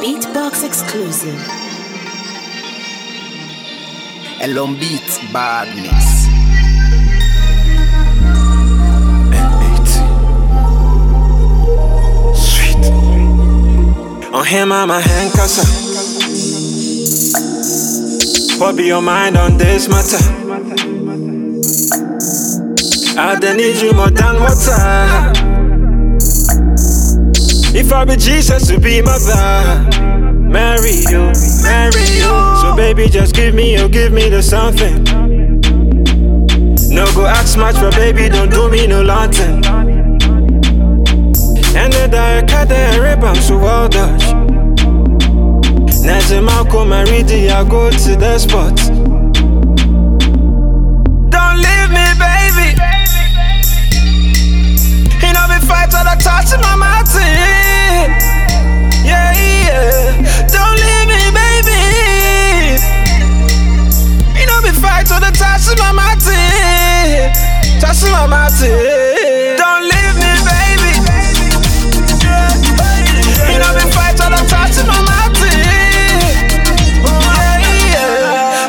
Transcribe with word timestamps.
Beatbox 0.00 0.64
exclusive. 0.64 1.38
Elorm 4.40 4.74
Beat 4.76 5.20
Badness. 5.30 6.24
Sweet. 12.34 12.84
Oh, 14.32 14.38
on 14.38 14.46
him, 14.46 14.72
I'm 14.72 14.90
a 14.90 15.00
handcusser. 15.00 15.68
What 18.58 18.76
be 18.78 18.84
your 18.84 19.02
mind 19.02 19.36
on 19.36 19.58
this 19.58 19.86
matter? 19.86 20.16
I 23.20 23.38
don't 23.38 23.58
need 23.58 23.76
you 23.82 23.92
more 23.92 24.08
than 24.08 24.40
water. 24.40 25.69
If 27.80 27.94
I 27.94 28.04
be 28.04 28.16
Jesus 28.16 28.68
to 28.68 28.78
be 28.78 29.00
mother, 29.00 29.88
marry 30.38 30.96
you, 31.08 31.32
marry 31.62 32.04
you. 32.12 32.28
So 32.60 32.76
baby, 32.76 33.08
just 33.08 33.34
give 33.34 33.54
me, 33.54 33.72
you 33.72 33.88
give 33.88 34.12
me 34.12 34.28
the 34.28 34.42
something. 34.42 35.02
No 36.94 37.06
go 37.14 37.24
ask 37.24 37.56
much, 37.56 37.76
but 37.76 37.94
baby, 37.96 38.28
don't 38.28 38.50
do 38.50 38.68
me 38.70 38.86
no 38.86 39.02
lantern. 39.02 39.64
And 41.74 41.90
the 41.94 42.06
dark 42.12 42.48
the 42.68 43.00
rip, 43.00 43.22
I'm 43.22 43.36
so 43.36 43.56
well 43.58 43.88
dodge. 43.88 44.26
Next 46.04 46.28
time 46.28 46.50
I 46.50 46.62
come 46.70 46.92
and 46.92 47.08
read 47.08 47.30
I 47.50 47.64
go 47.66 47.90
to 47.90 48.14
the 48.14 48.38
spot. 48.38 48.76
Don't 51.30 51.56
leave 51.64 51.90
me, 51.96 52.06
baby. 52.20 52.76
You 55.24 55.32
know, 55.32 55.48
me 55.48 55.58
fight 55.66 55.94
all 55.94 56.04
the 56.04 56.20
touch 56.22 56.52
mountain. 67.80 67.96
Touch 67.96 68.02
my 68.10 68.26
mountain. 68.26 69.56
Don't 69.56 69.82
leave 69.84 70.16
me, 70.16 70.32
baby. 70.44 70.92
You 73.52 73.58
know, 73.58 73.72
my. 75.04 75.20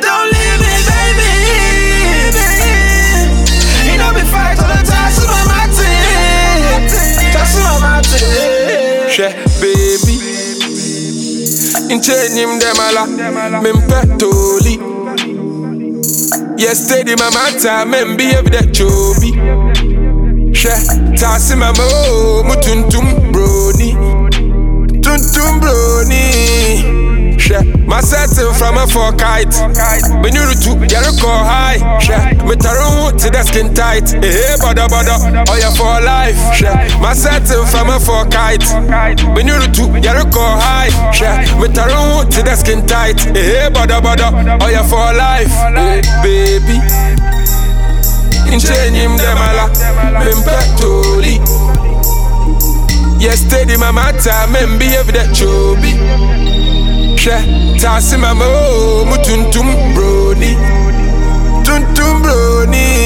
Don't 0.00 0.28
leave 0.32 0.60
me, 0.60 0.74
baby. 0.90 1.30
You 3.90 3.96
know, 3.98 4.10
me 4.12 4.22
fight 4.30 4.58
all 4.58 4.68
the 4.68 4.82
touch 4.84 5.18
my. 5.26 5.90
Touch 7.32 7.54
my 7.56 7.78
mountain. 7.80 8.66
hwɛ 9.16 9.28
beebi 9.60 10.14
nkyɛn 11.88 12.34
nim 12.34 12.52
dɛm 12.60 12.80
ala 12.86 13.02
mempɛ 16.66 16.74
tooli 16.74 16.74
yɛstedi 16.74 17.14
mamata 17.16 17.84
membi 17.86 18.24
ebi 18.38 18.50
dɛ 18.50 18.62
kyobi 18.74 19.30
hwɛ 20.52 20.74
taase 21.18 21.54
mama 21.56 21.84
oo 21.84 22.42
mu 22.42 22.54
tuntum 22.64 23.06
broni 23.32 23.90
tuntum 25.02 25.60
broni 25.60 26.96
hwɛ 27.46 27.58
masɛte 27.86 28.42
mframa 28.50 28.86
for 28.88 29.12
kite. 29.12 29.56
Mene 30.22 30.40
rutu 30.48 30.70
yɛrekɔ 30.92 31.30
high. 31.50 31.78
Hwɛ 32.04 32.16
metare 32.46 32.82
ho 32.82 33.10
te 33.12 33.28
dɛ 33.30 33.44
skin 33.46 33.72
tight. 33.74 34.14
Eh, 34.14 34.26
Ehe 34.28 34.56
bɔdɔbɔdɔ 34.62 35.16
ɔyɛ 35.52 35.68
oh, 35.68 35.74
for 35.76 36.00
life. 36.02 36.38
Hwɛ 36.58 36.70
masɛte 37.00 37.54
mframa 37.62 38.00
for 38.00 38.24
kite. 38.26 38.66
Mene 39.34 39.52
rutu 39.60 39.84
yɛrekɔ 40.02 40.44
high. 40.60 40.90
Hwɛ 41.14 41.30
metare 41.60 41.92
ho 41.92 42.05
te 42.36 42.42
dɛ 42.42 42.54
skin 42.60 42.80
tight. 42.90 43.18
Ehe 43.40 43.70
bɔdɔbɔdɔ 43.74 44.28
ɔyɛ 44.64 44.82
for 44.90 45.08
life. 45.24 45.54
Eh, 45.84 46.00
baby. 46.22 46.76
Nkyɛnyim 48.52 49.12
dɛ 49.22 49.30
mala 49.40 49.64
mempɛ 50.20 50.56
tori 50.78 51.34
Yesterday 53.18 53.76
my 53.76 53.90
matter. 53.90 54.38
Membi 54.52 54.86
evi 54.98 55.12
dɛ 55.16 55.24
chobi. 55.36 55.92
Hwɛ 57.20 57.36
taase 57.80 58.16
mama 58.18 58.44
oo 58.44 59.04
mu 59.08 59.16
tuntum 59.24 59.68
broni. 59.94 60.52
Tuntum 61.64 62.22
broni 62.22 63.05